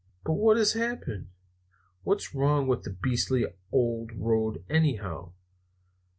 [0.23, 1.29] "But what has happened?
[2.01, 5.33] What's wrong with the beastly old road, anyhow?"